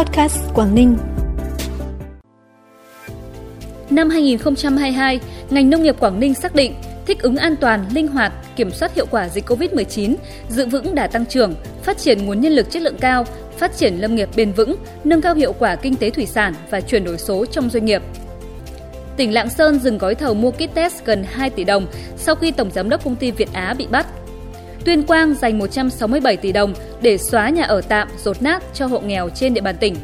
[0.00, 0.96] Podcast Quảng Ninh.
[3.90, 5.20] Năm 2022,
[5.50, 6.74] ngành nông nghiệp Quảng Ninh xác định
[7.06, 10.14] thích ứng an toàn, linh hoạt, kiểm soát hiệu quả dịch COVID-19,
[10.48, 13.24] giữ vững đà tăng trưởng, phát triển nguồn nhân lực chất lượng cao,
[13.56, 16.80] phát triển lâm nghiệp bền vững, nâng cao hiệu quả kinh tế thủy sản và
[16.80, 18.02] chuyển đổi số trong doanh nghiệp.
[19.16, 21.86] Tỉnh Lạng Sơn dừng gói thầu mua kit test gần 2 tỷ đồng
[22.16, 24.06] sau khi Tổng Giám đốc Công ty Việt Á bị bắt.
[24.84, 29.00] Tuyên Quang dành 167 tỷ đồng để xóa nhà ở tạm rột nát cho hộ
[29.00, 29.96] nghèo trên địa bàn tỉnh.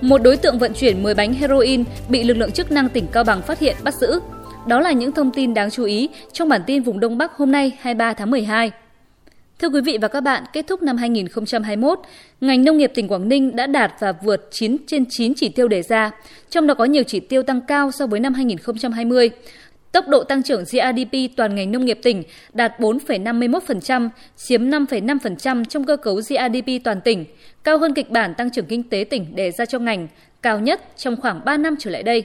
[0.00, 3.24] Một đối tượng vận chuyển 10 bánh heroin bị lực lượng chức năng tỉnh Cao
[3.24, 4.20] Bằng phát hiện bắt giữ.
[4.66, 7.52] Đó là những thông tin đáng chú ý trong bản tin vùng Đông Bắc hôm
[7.52, 8.70] nay 23 tháng 12.
[9.58, 11.98] Thưa quý vị và các bạn, kết thúc năm 2021,
[12.40, 15.68] ngành nông nghiệp tỉnh Quảng Ninh đã đạt và vượt 9 trên 9 chỉ tiêu
[15.68, 16.10] đề ra,
[16.50, 19.30] trong đó có nhiều chỉ tiêu tăng cao so với năm 2020.
[19.98, 25.84] Tốc độ tăng trưởng GRDP toàn ngành nông nghiệp tỉnh đạt 4,51%, chiếm 5,5% trong
[25.84, 27.24] cơ cấu GRDP toàn tỉnh,
[27.64, 30.08] cao hơn kịch bản tăng trưởng kinh tế tỉnh đề ra cho ngành,
[30.42, 32.22] cao nhất trong khoảng 3 năm trở lại đây.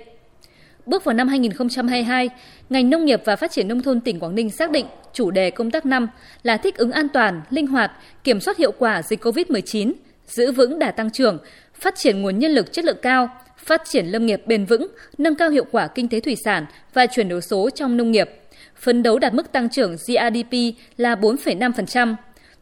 [0.85, 2.29] Bước vào năm 2022,
[2.69, 5.51] ngành nông nghiệp và phát triển nông thôn tỉnh Quảng Ninh xác định chủ đề
[5.51, 6.07] công tác năm
[6.43, 7.91] là thích ứng an toàn, linh hoạt,
[8.23, 9.93] kiểm soát hiệu quả dịch COVID-19,
[10.27, 11.37] giữ vững đà tăng trưởng,
[11.73, 13.29] phát triển nguồn nhân lực chất lượng cao,
[13.65, 17.05] phát triển lâm nghiệp bền vững, nâng cao hiệu quả kinh tế thủy sản và
[17.05, 18.29] chuyển đổi số trong nông nghiệp.
[18.75, 22.15] Phấn đấu đạt mức tăng trưởng GRDP là 4,5%.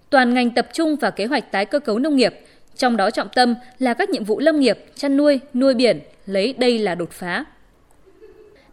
[0.09, 2.33] Toàn ngành tập trung vào kế hoạch tái cơ cấu nông nghiệp,
[2.75, 6.53] trong đó trọng tâm là các nhiệm vụ lâm nghiệp, chăn nuôi, nuôi biển, lấy
[6.57, 7.45] đây là đột phá.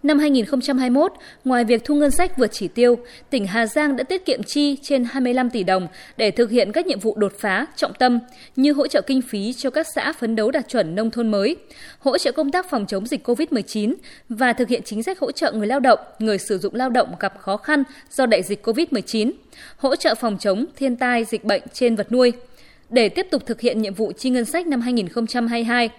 [0.02, 1.12] Năm 2021,
[1.44, 2.98] ngoài việc thu ngân sách vượt chỉ tiêu,
[3.30, 6.86] tỉnh Hà Giang đã tiết kiệm chi trên 25 tỷ đồng để thực hiện các
[6.86, 8.18] nhiệm vụ đột phá, trọng tâm
[8.56, 11.56] như hỗ trợ kinh phí cho các xã phấn đấu đạt chuẩn nông thôn mới,
[11.98, 13.94] hỗ trợ công tác phòng chống dịch COVID-19
[14.28, 17.08] và thực hiện chính sách hỗ trợ người lao động, người sử dụng lao động
[17.20, 19.30] gặp khó khăn do đại dịch COVID-19,
[19.76, 22.32] hỗ trợ phòng chống thiên tai dịch bệnh trên vật nuôi.
[22.90, 25.90] Để tiếp tục thực hiện nhiệm vụ chi ngân sách năm 2022,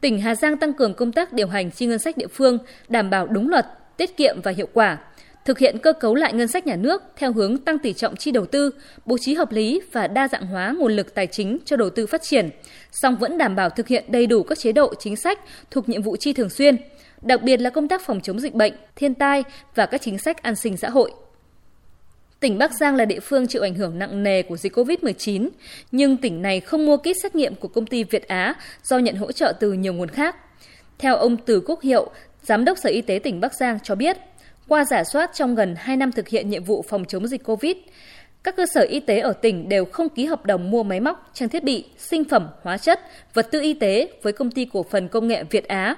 [0.00, 3.10] tỉnh Hà Giang tăng cường công tác điều hành chi ngân sách địa phương, đảm
[3.10, 4.98] bảo đúng luật, tiết kiệm và hiệu quả,
[5.44, 8.30] thực hiện cơ cấu lại ngân sách nhà nước theo hướng tăng tỷ trọng chi
[8.30, 8.70] đầu tư,
[9.06, 12.06] bố trí hợp lý và đa dạng hóa nguồn lực tài chính cho đầu tư
[12.06, 12.50] phát triển,
[12.92, 15.38] song vẫn đảm bảo thực hiện đầy đủ các chế độ chính sách
[15.70, 16.76] thuộc nhiệm vụ chi thường xuyên,
[17.22, 19.44] đặc biệt là công tác phòng chống dịch bệnh, thiên tai
[19.74, 21.12] và các chính sách an sinh xã hội.
[22.40, 25.48] Tỉnh Bắc Giang là địa phương chịu ảnh hưởng nặng nề của dịch COVID-19,
[25.92, 28.54] nhưng tỉnh này không mua kit xét nghiệm của công ty Việt Á
[28.84, 30.36] do nhận hỗ trợ từ nhiều nguồn khác.
[30.98, 32.10] Theo ông Từ Quốc Hiệu,
[32.42, 34.16] Giám đốc Sở Y tế tỉnh Bắc Giang cho biết,
[34.68, 37.76] qua giả soát trong gần 2 năm thực hiện nhiệm vụ phòng chống dịch COVID,
[38.42, 41.30] các cơ sở y tế ở tỉnh đều không ký hợp đồng mua máy móc,
[41.34, 43.00] trang thiết bị, sinh phẩm, hóa chất,
[43.34, 45.96] vật tư y tế với công ty cổ phần công nghệ Việt Á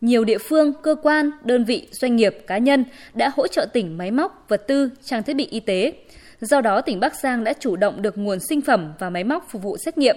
[0.00, 3.98] nhiều địa phương, cơ quan, đơn vị, doanh nghiệp, cá nhân đã hỗ trợ tỉnh
[3.98, 5.92] máy móc, vật tư, trang thiết bị y tế.
[6.40, 9.46] Do đó, tỉnh Bắc Giang đã chủ động được nguồn sinh phẩm và máy móc
[9.50, 10.16] phục vụ xét nghiệm.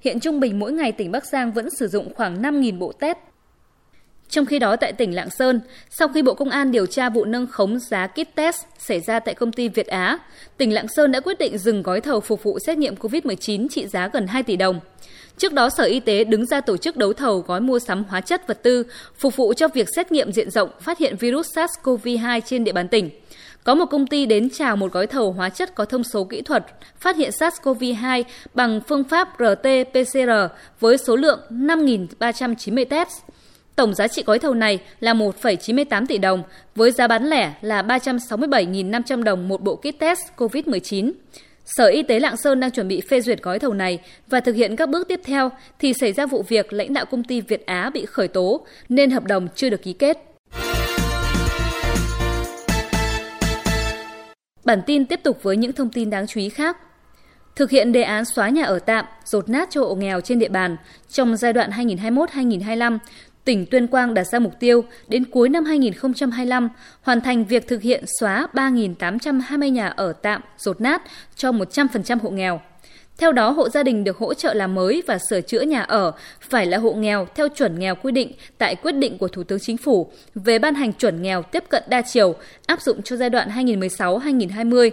[0.00, 3.18] Hiện trung bình mỗi ngày tỉnh Bắc Giang vẫn sử dụng khoảng 5.000 bộ test.
[4.32, 5.60] Trong khi đó tại tỉnh Lạng Sơn,
[5.90, 9.20] sau khi Bộ Công an điều tra vụ nâng khống giá kit test xảy ra
[9.20, 10.18] tại công ty Việt Á,
[10.56, 13.86] tỉnh Lạng Sơn đã quyết định dừng gói thầu phục vụ xét nghiệm COVID-19 trị
[13.86, 14.80] giá gần 2 tỷ đồng.
[15.38, 18.20] Trước đó, Sở Y tế đứng ra tổ chức đấu thầu gói mua sắm hóa
[18.20, 18.82] chất vật tư
[19.18, 22.88] phục vụ cho việc xét nghiệm diện rộng phát hiện virus SARS-CoV-2 trên địa bàn
[22.88, 23.10] tỉnh.
[23.64, 26.42] Có một công ty đến chào một gói thầu hóa chất có thông số kỹ
[26.42, 26.66] thuật
[27.00, 28.22] phát hiện SARS-CoV-2
[28.54, 30.48] bằng phương pháp RT-PCR
[30.80, 33.12] với số lượng 5.390 test.
[33.76, 36.42] Tổng giá trị gói thầu này là 1,98 tỷ đồng,
[36.74, 41.12] với giá bán lẻ là 367.500 đồng một bộ kit test COVID-19.
[41.64, 44.54] Sở Y tế Lạng Sơn đang chuẩn bị phê duyệt gói thầu này và thực
[44.54, 47.66] hiện các bước tiếp theo thì xảy ra vụ việc lãnh đạo công ty Việt
[47.66, 50.18] Á bị khởi tố nên hợp đồng chưa được ký kết.
[54.64, 56.76] Bản tin tiếp tục với những thông tin đáng chú ý khác.
[57.56, 60.48] Thực hiện đề án xóa nhà ở tạm, rột nát cho hộ nghèo trên địa
[60.48, 60.76] bàn
[61.08, 62.98] trong giai đoạn 2021-2025,
[63.44, 66.68] tỉnh Tuyên Quang đặt ra mục tiêu đến cuối năm 2025
[67.02, 71.02] hoàn thành việc thực hiện xóa 3.820 nhà ở tạm rột nát
[71.36, 72.60] cho 100% hộ nghèo.
[73.18, 76.12] Theo đó, hộ gia đình được hỗ trợ làm mới và sửa chữa nhà ở
[76.40, 79.60] phải là hộ nghèo theo chuẩn nghèo quy định tại quyết định của Thủ tướng
[79.60, 82.34] Chính phủ về ban hành chuẩn nghèo tiếp cận đa chiều
[82.66, 84.90] áp dụng cho giai đoạn 2016-2020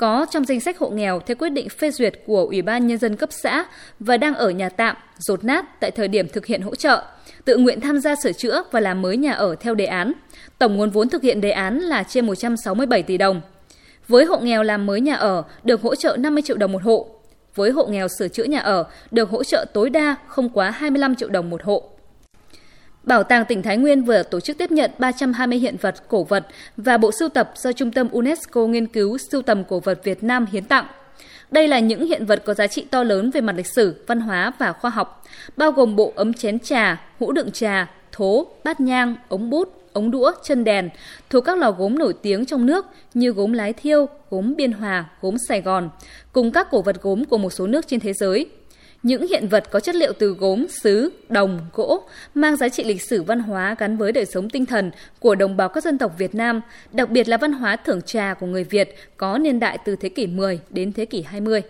[0.00, 2.98] có trong danh sách hộ nghèo theo quyết định phê duyệt của Ủy ban Nhân
[2.98, 3.64] dân cấp xã
[3.98, 7.02] và đang ở nhà tạm, rột nát tại thời điểm thực hiện hỗ trợ,
[7.44, 10.12] tự nguyện tham gia sửa chữa và làm mới nhà ở theo đề án.
[10.58, 13.40] Tổng nguồn vốn thực hiện đề án là trên 167 tỷ đồng.
[14.08, 17.06] Với hộ nghèo làm mới nhà ở được hỗ trợ 50 triệu đồng một hộ.
[17.54, 21.14] Với hộ nghèo sửa chữa nhà ở được hỗ trợ tối đa không quá 25
[21.14, 21.90] triệu đồng một hộ.
[23.10, 26.46] Bảo tàng tỉnh Thái Nguyên vừa tổ chức tiếp nhận 320 hiện vật cổ vật
[26.76, 30.22] và bộ sưu tập do Trung tâm UNESCO nghiên cứu sưu tầm cổ vật Việt
[30.22, 30.86] Nam hiến tặng.
[31.50, 34.20] Đây là những hiện vật có giá trị to lớn về mặt lịch sử, văn
[34.20, 35.24] hóa và khoa học,
[35.56, 40.10] bao gồm bộ ấm chén trà, hũ đựng trà, thố, bát nhang, ống bút, ống
[40.10, 40.88] đũa, chân đèn
[41.30, 45.04] thuộc các lò gốm nổi tiếng trong nước như gốm Lái Thiêu, gốm Biên Hòa,
[45.20, 45.90] gốm Sài Gòn,
[46.32, 48.46] cùng các cổ vật gốm của một số nước trên thế giới.
[49.02, 52.02] Những hiện vật có chất liệu từ gốm, sứ, đồng, gỗ
[52.34, 55.56] mang giá trị lịch sử văn hóa gắn với đời sống tinh thần của đồng
[55.56, 56.60] bào các dân tộc Việt Nam,
[56.92, 60.08] đặc biệt là văn hóa thưởng trà của người Việt có niên đại từ thế
[60.08, 61.62] kỷ 10 đến thế kỷ 20.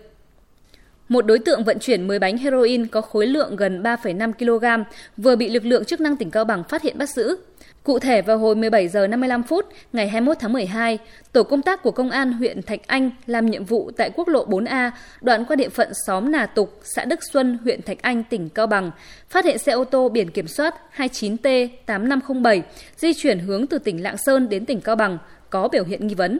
[1.09, 4.83] Một đối tượng vận chuyển 10 bánh heroin có khối lượng gần 3,5 kg
[5.17, 7.37] vừa bị lực lượng chức năng tỉnh Cao Bằng phát hiện bắt giữ.
[7.83, 10.99] Cụ thể vào hồi 17 giờ 55 phút ngày 21 tháng 12,
[11.31, 14.45] tổ công tác của công an huyện Thạch Anh làm nhiệm vụ tại quốc lộ
[14.45, 14.91] 4A,
[15.21, 18.67] đoạn qua địa phận xóm Nà Tục, xã Đức Xuân, huyện Thạch Anh, tỉnh Cao
[18.67, 18.91] Bằng,
[19.29, 22.61] phát hiện xe ô tô biển kiểm soát 29T8507
[22.97, 25.17] di chuyển hướng từ tỉnh Lạng Sơn đến tỉnh Cao Bằng
[25.49, 26.39] có biểu hiện nghi vấn.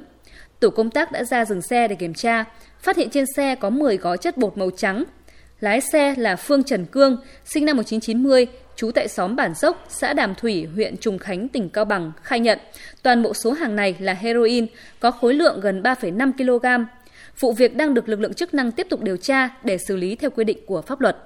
[0.60, 2.46] Tổ công tác đã ra dừng xe để kiểm tra,
[2.80, 5.04] phát hiện trên xe có 10 gói chất bột màu trắng.
[5.62, 10.13] Lái xe là Phương Trần Cương, sinh năm 1990, trú tại xóm Bản Dốc, xã
[10.13, 12.60] Đàm Thủy, huyện Trùng Khánh, tỉnh Cao Bằng, khai nhận
[13.04, 14.68] toàn bộ số hàng này là heroin,
[15.00, 16.84] có khối lượng gần 3,5 kg.
[17.40, 20.16] Vụ việc đang được lực lượng chức năng tiếp tục điều tra để xử lý
[20.16, 21.18] theo quy định của pháp luật.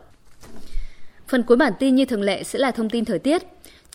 [1.27, 3.43] Phần cuối bản tin như thường lệ sẽ là thông tin thời tiết.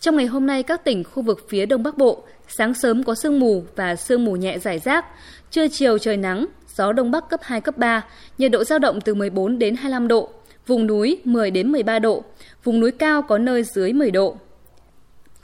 [0.01, 3.15] Trong ngày hôm nay, các tỉnh khu vực phía Đông Bắc Bộ, sáng sớm có
[3.15, 5.05] sương mù và sương mù nhẹ rải rác,
[5.51, 6.45] trưa chiều trời nắng,
[6.75, 8.05] gió Đông Bắc cấp 2, cấp 3,
[8.37, 10.29] nhiệt độ giao động từ 14 đến 25 độ,
[10.67, 12.23] vùng núi 10 đến 13 độ,
[12.63, 14.35] vùng núi cao có nơi dưới 10 độ.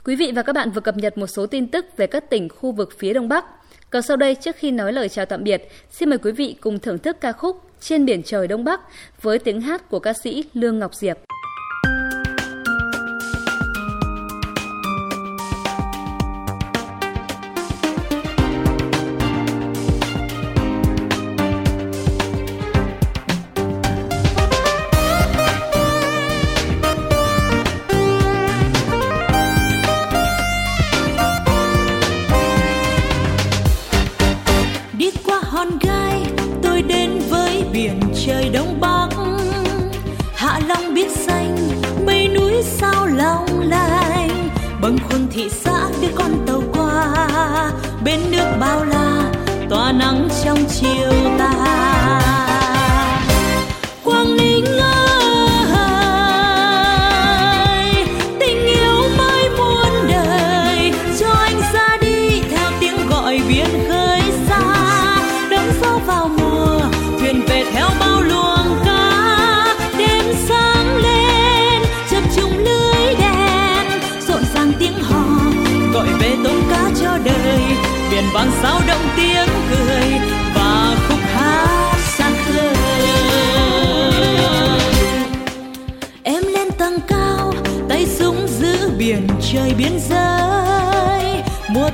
[0.04, 2.48] Quý vị và các bạn vừa cập nhật một số tin tức về các tỉnh
[2.48, 3.44] khu vực phía Đông Bắc.
[3.90, 6.78] Còn sau đây, trước khi nói lời chào tạm biệt, xin mời quý vị cùng
[6.78, 8.80] thưởng thức ca khúc Trên biển trời Đông Bắc
[9.22, 11.27] với tiếng hát của ca sĩ Lương Ngọc Diệp.
[44.88, 47.72] Bâng khuâng thị xã đưa con tàu qua.
[48.04, 49.32] Bên nước bao la,
[49.70, 51.87] tỏa nắng trong chiều tà.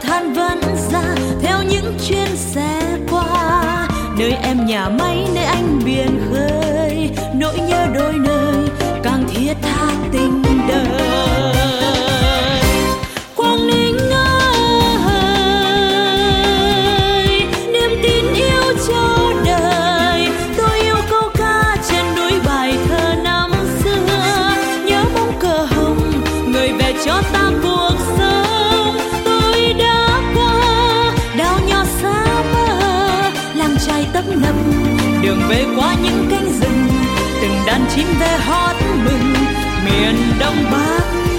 [0.07, 0.61] Than vẫn
[0.91, 3.89] ra, theo những chuyến xe qua.
[4.19, 8.69] Nơi em nhà máy, nơi anh biển khơi, nỗi nhớ đôi nơi
[9.03, 11.24] càng thiết tha tình đời.
[35.25, 36.89] Đường về qua những cánh rừng,
[37.43, 39.33] từng đàn chim về hót mừng,
[39.85, 41.34] miền đông bắc.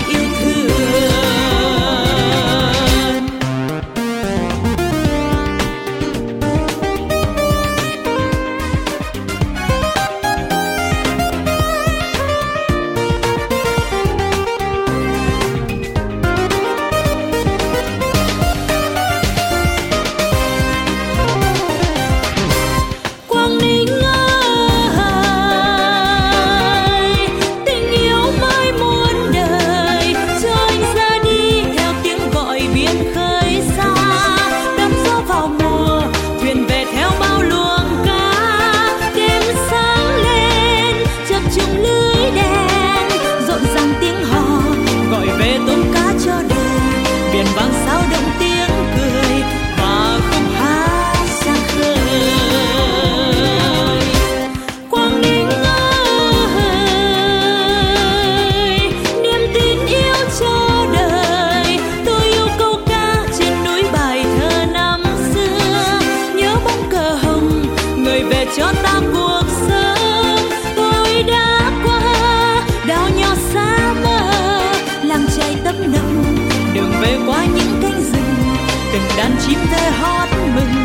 [78.96, 80.85] Từng đàn chim thơ hót mừng.